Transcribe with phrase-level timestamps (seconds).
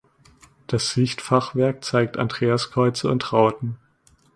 [0.65, 3.77] Das Sichtfachwerk zeigt Andreaskreuze und Rauten.